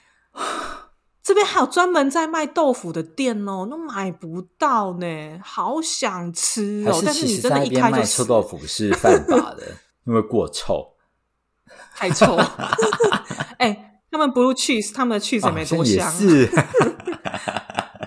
[1.25, 7.01] 这边还有专门在卖豆腐的店哦，都买不到呢，好想吃还哦！
[7.03, 9.63] 但其实你真的一开就臭豆腐是犯法的，
[10.05, 10.93] 因为过臭。
[11.95, 12.35] 太臭。
[13.57, 16.11] 哎、他们 blue cheese，他们的 cheese 也没多香、啊。
[16.11, 16.47] 是，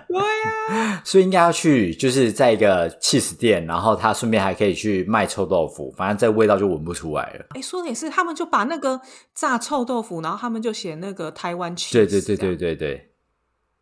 [0.08, 7.46] 对呀、所以应该要去，就是在一个 cheese 店，然后他顺便还可以去卖臭豆腐，反正这味道就闻不出来了。
[7.50, 9.00] 哎、说的也是，他们就把那个
[9.34, 11.92] 炸臭豆腐，然后他们就写那个台湾 cheese。
[11.92, 12.56] 对对对对。
[12.56, 13.10] 对对，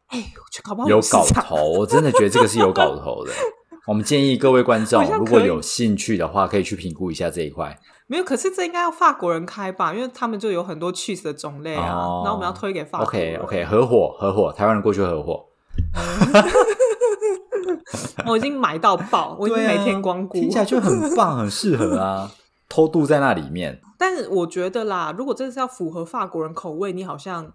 [0.08, 0.24] 哎、
[0.62, 1.00] 搞不好有。
[1.00, 3.32] 搞头，我真的觉得这个是有搞头的。
[3.86, 7.78] 我们建议各位观众如果有兴趣的话，可以去评估一下这一块。
[8.08, 11.94] 没有，可是这应该要法国人开吧，因为他们就有很多 cheese 的种类啊。
[11.94, 15.44] 哦然后我们要推给法国 OK OK，合伙合伙，台湾人过去合伙，
[18.26, 20.38] 我已经买到爆，我已经每天光顾。
[20.38, 22.32] 听起来就很棒，很适合啊。
[22.68, 27.54] 偷渡在那里面，但是我觉得啦，如果真的是要符合法国人口味，你好像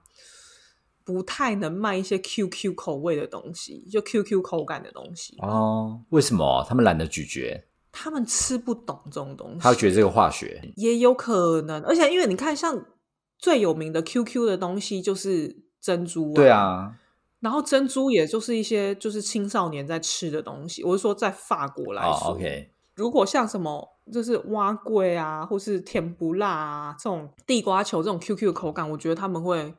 [1.04, 7.62] 不太能卖一些 QQ 口味的东西，就 QQ 口感的东西，哦，为什么他们懒得咀嚼？
[7.92, 9.60] 他们吃不懂这种东西。
[9.60, 12.82] 他会觉得这个化学也有可能，而且因为你看，像
[13.38, 16.94] 最有名的 QQ 的东西就是珍珠、对，啊，
[17.42, 20.84] 然后珍珠也就是一些就是青少年在吃的东西。
[20.84, 22.38] 我是说，在法国来哦说、
[22.96, 29.74] 如果像什么就是蛙桂啊，或是甜不辣啊这种地瓜球这种 QQ 的口感，我觉得他们会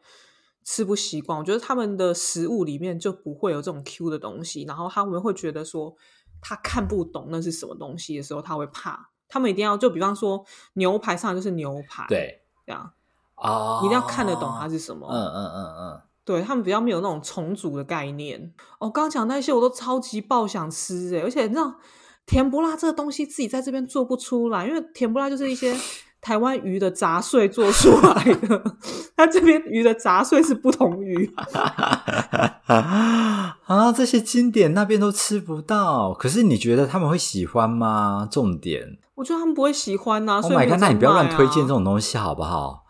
[0.64, 1.38] 吃不习惯。
[1.38, 5.94] 我觉得他们的食物里面就不会有这种 Q 的东西，然后他们会觉得说
[6.40, 9.10] 他看不懂那是什么东西的时候，他会怕。
[9.28, 10.44] 他们一定要就比方说
[10.74, 12.92] 牛排上来就是牛排，，对这样
[13.34, 15.08] 啊，你一定要看得懂它是什么。
[15.08, 18.52] 嗯嗯嗯嗯，对他们比较没有那种重组的概念。
[18.78, 21.74] 哦，刚刚讲那些我都超级爆想吃哎，而且你知道
[22.26, 25.74] 甜不辣这个东西自己在这边做不出来，因为甜不辣就是一些
[26.22, 28.62] 台湾鱼的杂碎做出来的，
[29.16, 31.28] 它这边鱼的杂碎是不同鱼。
[33.66, 38.28] 啊，这些经典那边都吃不到，可是你觉得他们会喜欢吗？
[38.30, 42.84] 重点我觉得他们不会喜欢呐、，Oh 所以 my god，那你不要乱推荐这种东西好不好？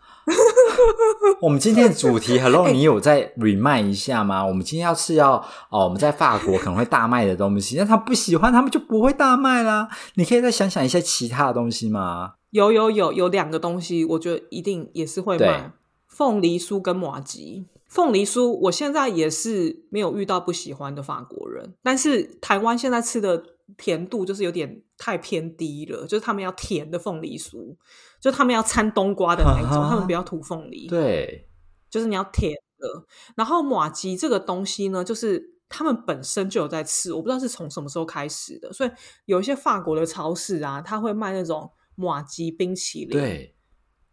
[1.41, 4.45] 我们今天的主题， Hello，你有在 remind 一下吗？
[4.45, 5.35] 我们今天要是要
[5.69, 9.87] 哦，我们在法国可能会大卖的东西，那他不喜欢，他们就不会大卖啦。
[10.15, 12.33] 你可以再想想一些其他的东西吗？
[12.51, 15.71] 有有有有两个东西，我觉得一定也是会对卖
[16.07, 17.65] 凤梨酥跟马吉。
[17.87, 23.43] 凤梨酥，我现在也是没有遇到不喜欢的法国人，但是台湾现在吃的
[23.77, 27.75] 甜度就是有点太偏低了，就是他们要甜的凤梨酥，
[28.23, 31.49] 就他们要掺冬瓜的那一种，啊他们不要涂凤梨，对，
[31.89, 33.05] 就是你要甜的。
[33.35, 38.91] 然后马吉这个东西呢，就是他们本身就有在吃，我不知道是从什么时候开始的，所以
[39.25, 43.53] 有一些法国的超市啊，他会卖那种马吉冰淇淋，，对，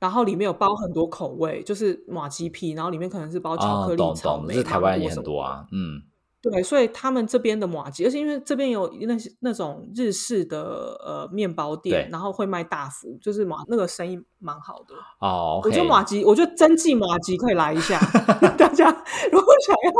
[0.00, 6.02] 然后里面有包很多口味，就是马吉皮，然后里面可能是包巧哦克，力、草莓，这台湾也很多啊，嗯，
[6.42, 14.94] 对，所以他们这边的马吉，而且因为这边有那些那种日式的呃面包店，然后会卖大福，就是马那个生意蛮好的。
[15.20, 18.00] 哦，我觉得马吉，我觉得真记马吉可以来一下，
[18.56, 18.90] 大家
[19.30, 19.92] 如果想要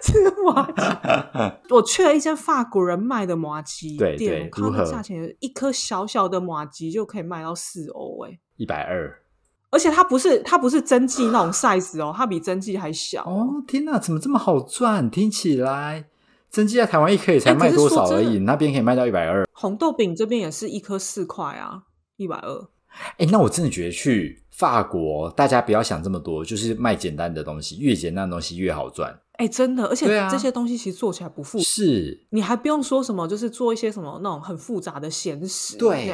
[0.00, 8.38] 吃马吉， 我去了一间法国人卖的马吉店，对我看如何那价钱，一颗小小的马吉就可以卖到四欧哎。
[8.56, 9.19] 一百二。
[9.70, 13.22] 而且它不是它不是真纪那种 size 哦，它比真纪还小。
[13.24, 15.08] 哦，天哪，怎么这么好赚？
[15.10, 16.06] 听起来
[16.50, 19.46] 真机在台湾一颗也才卖多少而已，那边可以卖到一百二。
[19.52, 21.84] 红豆饼这边也是一颗四块啊，
[22.16, 22.68] 一百二。
[23.18, 29.16] 哎，那我真的觉得去法国，大家不要想这么多，就是卖简单的东西，越简单的东西越好赚。
[29.34, 36.12] 哎，真的，而且这些东西其实做起来不复杂，是，你还不用说什么，就是做一些什么那种很复杂的咸食，对。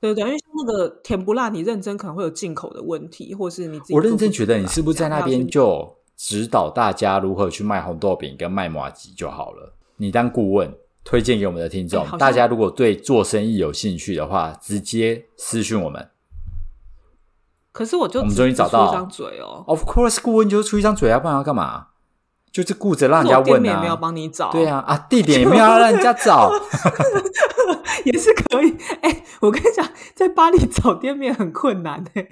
[0.00, 9.74] 对对，因为像那个甜不辣，你认真可能会有进口的问题，或是你自己我认真觉得你是不是在那边就指导大家如何去卖红豆饼跟卖麻吉就好了？
[9.96, 10.72] 你当顾问
[11.02, 12.04] 推荐给我们的听众。
[12.04, 16.08] 哎大家如果对做生意有兴趣的话，直接私讯我们。
[17.72, 21.88] 可是我就我们只终于找到一张嘴哦，Of course，顾问就是出一张嘴啊，不然要干嘛？
[22.50, 23.96] 就是顾着让人家问啊店没有啊。
[23.96, 26.50] 帮你找，对啊，啊，地点也没有要让人家 找。
[28.12, 28.76] 也是可以。
[29.02, 32.28] 哎、我跟你讲，在巴黎找店面很困难哎、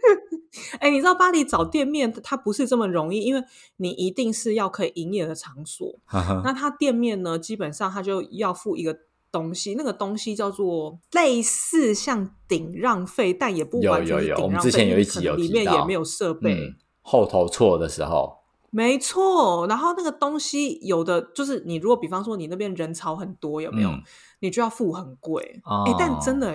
[0.80, 3.42] 哎、你知道巴黎找店面它不是这么容易，因为
[3.76, 5.98] 你一定是要可以营业的场所。
[6.44, 8.96] 那它店面呢，基本上它就要付一个
[9.32, 16.52] 东西，那个东西叫做类似像顶让费，但也不有完全是有有我们顶让费，之前有一集有提到面也没有设备。
[16.54, 18.43] 嗯，后头错的时候，
[18.76, 23.88] 没错，然后那个东西有的就是你如果比方说你那边人潮很多，有没有？
[23.90, 24.02] 嗯
[24.40, 25.62] 你就要付很贵。
[25.64, 26.52] 哎、哦但真的、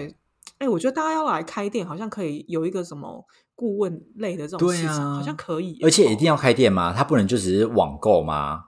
[0.60, 6.94] 哎、我觉得大家要来开店，好像可以有一个什么顾问类的这种对市场，啊好像可以而且一定要开店吗？
[6.96, 8.66] 它不能就只是网购吗？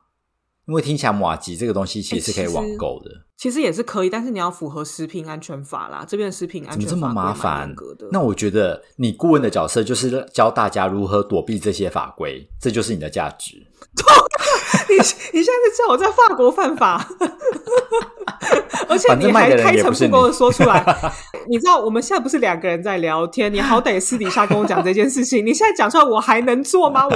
[0.67, 6.05] 因为听起来马吉这个东西其实是可以网购的，其实也是可以，但是你要符合食品安全法啦。
[6.07, 7.73] 这边的食品安怎么这么麻烦？
[8.11, 13.55] 那我觉得你顾问的角色就是教大家如何躲避这些法规，这就是你的价值。
[14.89, 17.05] 你你现在是叫我在法国犯法，
[18.87, 20.83] 而且你还开诚布公的说出来。
[21.47, 27.05] 你知道我们现在不是两个人在聊天，你好歹私底下跟我讲这件事情，你现在讲出来，我还能做吗？
[27.07, 27.15] 我，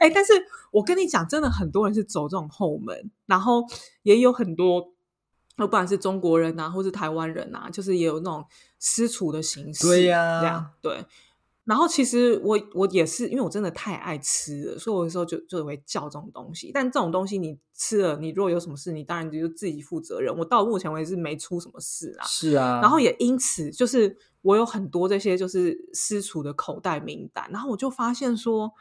[0.00, 0.32] 哎、但是
[0.70, 3.64] 我跟你讲，真的很多人是走这种后门，然后
[4.02, 4.92] 也有很多。
[5.56, 8.44] 不管是中国人啊，或是台湾人啊，就是也有那种
[8.78, 11.04] 私处的形式，对呀这样对。
[11.68, 16.70] 然后其实我我也是，因为我真的太爱吃了，所以我有时候就就会叫这种东西。
[16.72, 20.34] 但这种东西你吃了，你如果有什么事，你当然就自己负责任。
[20.34, 22.24] 我到目前为止没出什么事啊。
[22.24, 28.72] 是啊，然后也因此，就是我有很多这些就是私厨的口袋名单，然后我就发现说，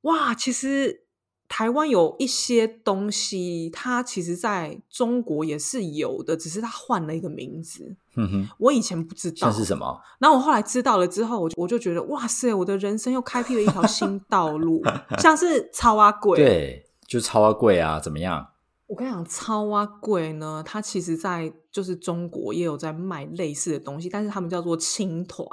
[0.00, 1.02] 哇，其实
[1.48, 7.96] 台湾有一些东西，它其实在中国也是有的，只是它换了一个名字。
[8.14, 10.00] 哼哼，我以前不知道像是什么？
[10.18, 14.82] 然后我后来知道了之后，我就我就觉得哇塞，我的人生又开辟了一条新道路，
[15.18, 18.48] 像是超阿贵。，对，就超贵啊，怎么样？
[18.86, 25.46] 我跟你讲，超阿贵呢，它其实在就是中国也有在卖类似的东西，但是他们叫做青团，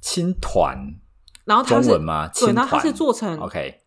[0.00, 0.78] 青团
[1.44, 2.28] 然后它是中文吗？
[2.28, 3.80] 对，然后它是做成 OK，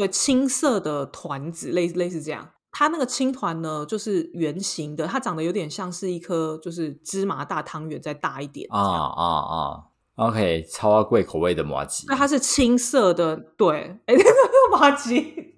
[0.00, 2.48] 对青色的团子，类类似这样。
[2.72, 9.82] 它那个青团呢，就是圆形的，它长得有点像是一颗就是芝麻大汤圆再大一点啊啊啊
[10.14, 14.16] ，OK，超贵口味的麻吉那，它是青色的，对，哎，那
[14.78, 15.54] 个麻吉，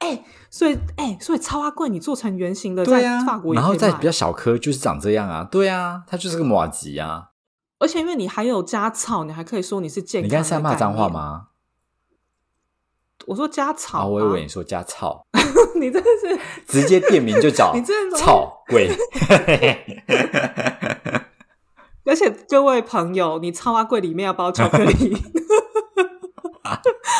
[0.00, 7.30] 哎，所以哎，所以超阿贵，你做成圆形的，在对啊法国，也然后可以卖再比较小颗，就是长这样啊，对啊，它就是个麻吉啊。
[7.78, 10.28] 而且因为你还有加草，你还可以说你是健康。
[10.28, 11.08] 你刚才骂脏话？
[11.08, 11.48] 吗？
[13.26, 15.24] 我说加草、啊，我以为你说加草，
[15.80, 18.90] 你真的是，直接店名就叫 你真的操贵。
[22.04, 25.16] 而且各位朋友，你超阿贵里面要包巧克力，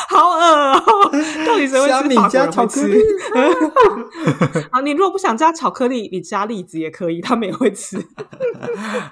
[0.07, 0.39] 好恶
[0.73, 0.81] 哦！
[1.45, 3.03] 到底谁会吃法国加巧克人会吃力？
[4.71, 7.97] 啊，你如果不想加巧克力，你加栗子也可以，他们也会吃。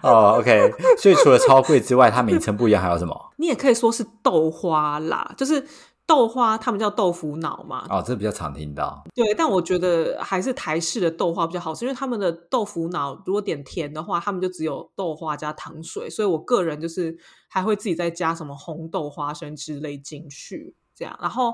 [0.01, 3.33] 哦，OK，所以除了超贵之外，它名称不一样，还有什么？
[3.35, 5.61] 你也可以说是豆花啦，就是
[6.07, 7.87] 豆花，他们叫豆腐脑嘛。
[7.89, 9.03] 哦，这比较常听到。
[9.15, 21.17] 对，但我觉得还是台式的豆花比较好吃，因为他们的豆腐脑如果点甜的话，他们就只有豆花加糖水，所以我个人就是还会自己再加什么红豆、花生之类进去，这样。
[21.19, 21.53] 然后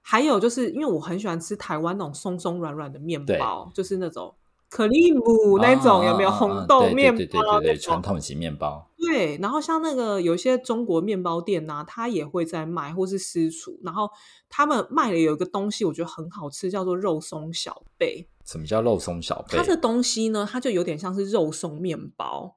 [0.00, 4.34] 还有就是因为我很喜欢吃台湾那种松松软软的面包，就是那种
[4.72, 8.90] 可丽姆那种，有没有红豆对面包对对对传统型面包。
[8.96, 14.08] 对，然后像那个有些中国面包店呐、它也会在卖，或是私厨，然后
[14.48, 18.26] 他们卖的有一个东西，我觉得很好吃，叫做肉松小贝。
[18.46, 19.62] 什么叫肉松小贝它？
[19.64, 22.56] 的东西呢，它就有点像是肉松面包，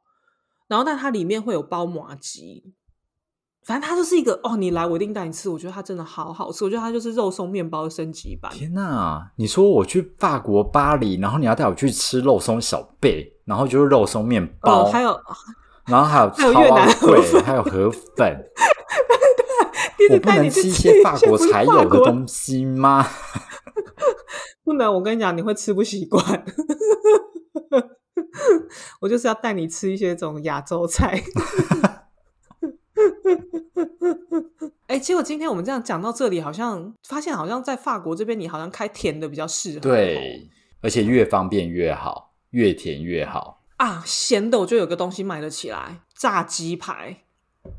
[0.70, 2.74] 然后但它里面会有包麻吉，
[3.66, 8.52] 反正它就是一个哦，你来我一定带你吃，我觉得它真的好好吃，我觉得它就是肉松面包的升级版。
[8.54, 9.24] 天呐！
[9.38, 15.20] 你说我去法国巴黎，然后你要带我去吃肉松小贝，然后就是肉松面包，呃，还有
[15.88, 18.46] 然后还有还有越南河，粉还有河粉，
[20.14, 23.08] 我不能吃一些法国才有的东西吗？
[24.64, 26.24] 不能，我跟你讲，你会吃不习惯。
[29.02, 31.24] 我就是要带你吃一些这种亚洲菜。
[34.88, 39.80] 哎、结果今天我们这样讲到这里，好像发现好像在法国这边，你好像开甜的比较适合。
[39.80, 40.50] 对，
[40.82, 43.64] 而且越方便越好，越甜越好。
[43.78, 47.24] 啊，咸的我就有个东西买得起来，炸鸡排。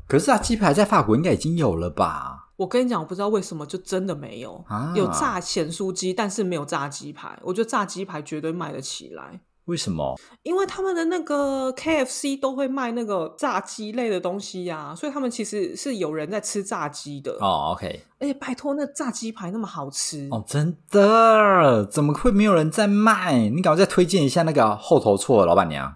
[0.07, 2.49] 可是啊，鸡排在法国应该已经有了吧？
[2.57, 7.39] 我跟你讲，我不知道为什么就真的没有，啊有炸咸酥鸡，但是没有炸鸡排。
[7.41, 10.17] 我觉得炸鸡排绝对卖得起来，为什么？
[10.43, 17.33] 因为他们的那个 KFC 都会卖那个炸鸡类的东西呀、所以他们其实是有人在吃炸鸡的。
[17.39, 23.49] 哦，OK，而且拜托，那炸鸡排那么好吃，哦，真的，怎么会没有人在卖？
[23.49, 25.95] 你赶快再推荐一下那个后头错的老板娘。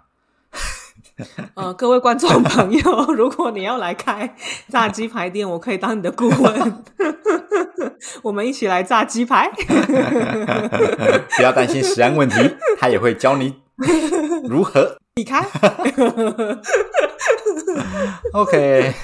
[1.54, 2.80] 呃，各位观众朋友，
[3.14, 4.34] 如果你要来开
[4.68, 6.84] 炸鸡排店，我可以当你的顾问，
[8.22, 9.50] 我们一起来炸鸡排。
[11.36, 12.36] 不要担心食安问题，
[12.78, 13.54] 他也会教你
[14.48, 14.96] 如何。
[15.14, 15.46] 避开
[18.32, 18.94] OK，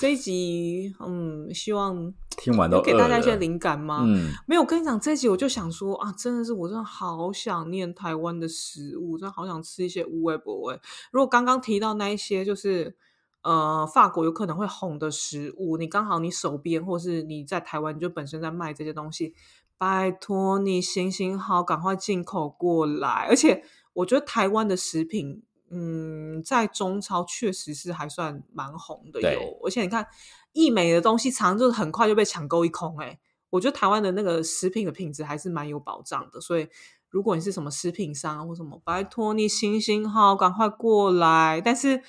[0.00, 4.02] 这一集，嗯，希望听完都给大家一些灵感吗？
[4.04, 10.78] 嗯，没有，我跟你讲，这一集我就想说啊，真的是我真的好想念台湾的食物，真的好想吃一些无味不味。
[11.12, 12.96] 如果刚刚提到那一些，就是
[13.42, 19.34] 呃，法国有可能会红的食物，你刚好你手边或是你在台湾你就本身在卖这些东西，
[19.78, 23.26] 拜托你行行好，赶快进口过来。
[23.28, 23.62] 而且
[23.92, 25.44] 我觉得台湾的食品。
[25.70, 30.06] 嗯，在中超确实是还算蛮红的对有，而且你看
[30.52, 33.18] 易美的东西，常常就是很快就被抢购一空、欸，
[33.50, 36.68] 我觉得台湾的那个食品的品质还是蛮有保障的，所以
[37.10, 41.60] 如果你是什么食品商或什么，拜托你行行好，赶快过来。
[41.60, 42.02] 但是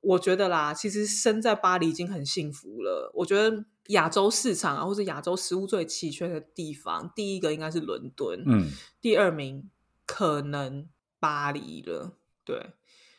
[0.00, 3.10] 我觉得啦，其实身在巴黎已经很幸福了。
[3.14, 8.70] 我觉得亚洲市场啊，或者亚洲食物最齐全的地方，第一个应该是伦敦，嗯，
[9.00, 9.68] 第二名
[10.04, 10.88] 可能
[11.18, 12.12] 巴黎了，
[12.44, 12.70] 对。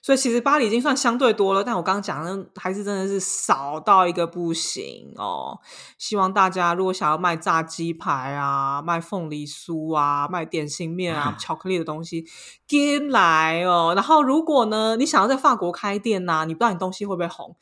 [0.02, 5.60] 所以其实巴黎已经算相对多了，但我刚刚讲的还是真的是少到一个不行哦。
[5.98, 12.26] 希望大家如果想要卖炸鸡排啊、卖凤梨酥啊、卖点心面啊、巧克力的东西，
[12.66, 13.93] 进来哦。
[13.95, 17.56] 然后如果呢，你想要在法国开店呐、你不知道你东西会不会红，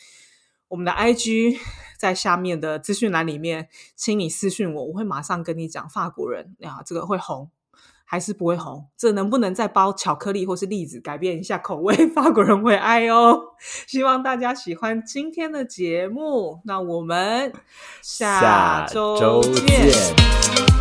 [0.68, 1.58] 我们的 IG
[1.98, 7.50] 在下面的资讯栏里面，请你私讯我，我会马上跟你讲法国人啊，这个会红。
[8.06, 11.96] 还是不会红，这能不能再包巧克力或是栗子改变一下口味？
[12.14, 13.40] 法国人会爱哦。
[13.88, 17.52] 希望大家喜欢今天的节目，那我们
[18.02, 20.75] 下周周见。